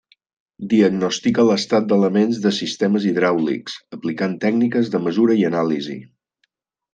Diagnostica 0.69 1.43
l'estat 1.49 1.85
d'elements 1.91 2.39
de 2.45 2.53
sistemes 2.61 3.05
hidràulics, 3.11 3.77
aplicant 3.99 4.35
tècniques 4.47 4.91
de 4.97 5.03
mesura 5.09 5.37
i 5.43 5.47
anàlisi. 5.51 6.01